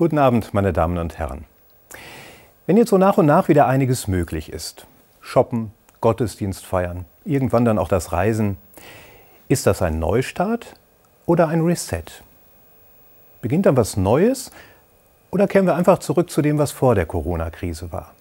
[0.00, 1.44] Guten Abend, meine Damen und Herren.
[2.64, 4.86] Wenn jetzt so nach und nach wieder einiges möglich ist,
[5.20, 8.56] shoppen, Gottesdienst feiern, irgendwann dann auch das Reisen,
[9.48, 10.74] ist das ein Neustart
[11.26, 12.04] oder ein Reset?
[13.42, 14.52] Beginnt dann was Neues
[15.30, 18.14] oder kehren wir einfach zurück zu dem, was vor der Corona-Krise war?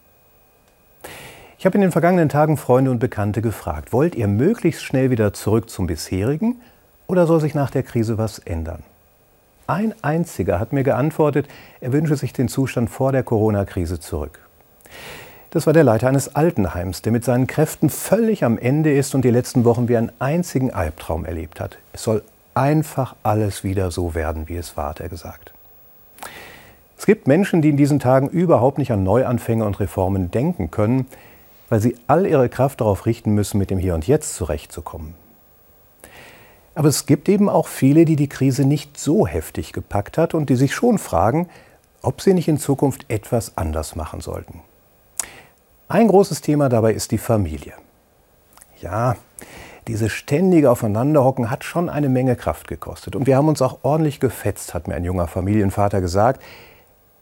[1.58, 5.32] Ich habe in den vergangenen Tagen Freunde und Bekannte gefragt, wollt ihr möglichst schnell wieder
[5.32, 6.60] zurück zum bisherigen
[7.08, 8.84] oder soll sich nach der Krise was ändern?
[9.70, 11.48] Ein einziger hat mir geantwortet,
[11.80, 14.40] er wünsche sich den Zustand vor der Corona-Krise zurück.
[15.52, 19.24] Das war der Leiter eines Altenheims, der mit seinen Kräften völlig am Ende ist und
[19.24, 21.78] die letzten Wochen wie einen einzigen Albtraum erlebt hat.
[21.94, 22.24] Es soll
[22.56, 25.54] einfach alles wieder so werden, wie es war, hat er gesagt.
[26.98, 31.06] Es gibt Menschen, die in diesen Tagen überhaupt nicht an Neuanfänge und Reformen denken können,
[31.70, 35.14] weil sie all ihre Kraft darauf richten müssen, mit dem Hier und Jetzt zurechtzukommen.
[36.80, 40.50] Aber es gibt eben auch viele, die die Krise nicht so heftig gepackt hat und
[40.50, 41.50] die sich schon fragen,
[42.02, 44.62] ob sie nicht in Zukunft etwas anders machen sollten.
[45.90, 47.74] Ein großes Thema dabei ist die Familie.
[48.80, 49.18] Ja,
[49.90, 53.14] dieses ständige Aufeinanderhocken hat schon eine Menge Kraft gekostet.
[53.14, 56.42] Und wir haben uns auch ordentlich gefetzt, hat mir ein junger Familienvater gesagt.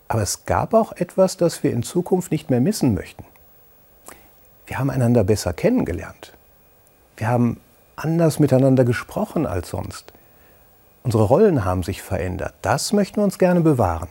[0.08, 3.26] Aber es gab auch etwas, das wir in Zukunft nicht mehr missen möchten.
[4.68, 6.34] Wir haben einander besser kennengelernt.
[7.16, 7.60] Wir haben
[7.98, 10.14] anders miteinander gesprochen als sonst.
[11.04, 12.54] Unsere Rollen haben sich verändert.
[12.62, 14.10] Das möchten wir uns gerne bewahren.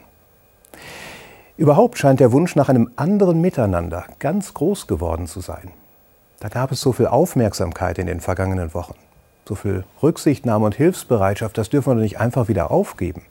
[1.56, 5.70] Überhaupt scheint der Wunsch nach einem anderen Miteinander ganz groß geworden zu sein.
[6.40, 8.94] Da gab es so viel Aufmerksamkeit in den vergangenen Wochen,
[9.48, 13.22] so viel Rücksichtnahme und Hilfsbereitschaft, das dürfen wir nicht einfach wieder aufgeben.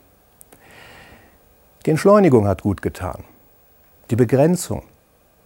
[1.86, 3.24] Die Entschleunigung hat gut getan.
[4.10, 4.82] Die Begrenzung.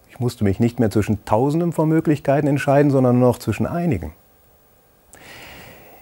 [0.09, 4.13] Ich musste mich nicht mehr zwischen Tausenden von Möglichkeiten entscheiden, sondern nur noch zwischen einigen.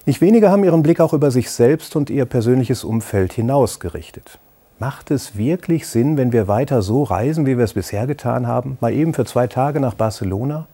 [0.07, 4.39] Nicht wenige haben ihren Blick auch über sich selbst und ihr persönliches Umfeld hinausgerichtet.
[4.79, 8.77] Macht es wirklich Sinn, wenn wir weiter so reisen, wie wir es bisher getan haben,
[8.79, 10.65] mal eben für zwei Tage nach Barcelona?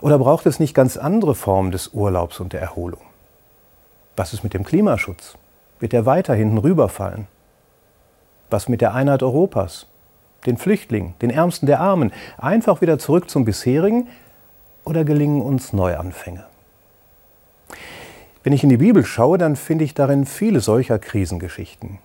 [0.00, 3.02] Oder braucht es nicht ganz andere Formen des Urlaubs und der Erholung?
[4.16, 5.36] Was ist mit dem Klimaschutz?
[5.78, 7.26] Wird er weiter hinten rüberfallen?
[8.48, 9.86] Was mit der Einheit Europas,
[10.46, 12.10] den Flüchtlingen, den Ärmsten der Armen?
[12.38, 14.08] Einfach wieder zurück zum bisherigen
[14.86, 16.46] oder gelingen uns Neuanfänge?
[18.44, 21.98] Wenn ich in die Bibel schaue, dann finde ich darin viele solcher Krisengeschichten.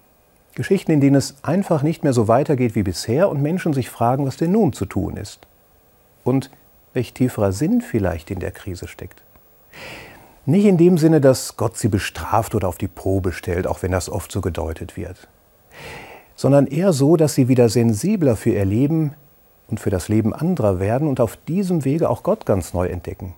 [0.56, 4.26] Geschichten, in denen es einfach nicht mehr so weitergeht wie bisher und Menschen sich fragen,
[4.26, 5.42] was denn nun zu tun ist.
[6.24, 6.50] Und
[6.94, 9.22] welch tieferer Sinn vielleicht in der Krise steckt.
[10.46, 13.92] Nicht in dem Sinne, dass Gott sie bestraft oder auf die Probe stellt, auch wenn
[13.92, 15.28] das oft so gedeutet wird,
[16.36, 19.14] sondern eher so, dass sie wieder sensibler für ihr Leben
[19.68, 23.34] und für das Leben anderer werden und auf diesem Wege auch Gott ganz neu entdecken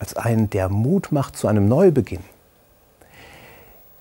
[0.00, 2.24] als einen, der Mut macht zu einem Neubeginn.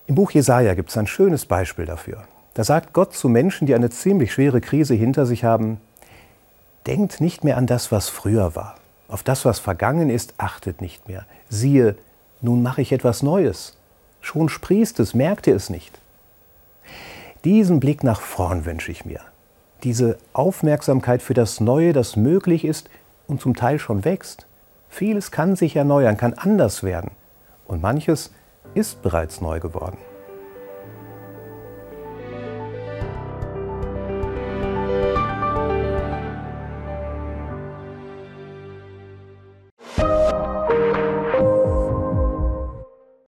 [0.07, 2.23] Im Buch Jesaja gibt es ein schönes Beispiel dafür.
[2.55, 5.79] Da sagt Gott zu Menschen, die eine ziemlich schwere Krise hinter sich haben:
[6.88, 8.75] Denkt nicht mehr an das, was früher war.
[9.07, 11.25] Auf das, was vergangen ist, achtet nicht mehr.
[11.49, 11.95] Siehe,
[12.41, 13.77] nun mache ich etwas Neues.
[14.21, 15.99] Schon sprießt es, merkt ihr es nicht.
[17.43, 19.21] Diesen Blick nach vorn wünsche ich mir.
[19.83, 22.89] Diese Aufmerksamkeit für das Neue, das möglich ist
[23.27, 24.45] und zum Teil schon wächst.
[24.89, 27.11] Vieles kann sich erneuern, kann anders werden
[27.67, 28.33] und manches
[28.73, 29.97] ist bereits neu geworden.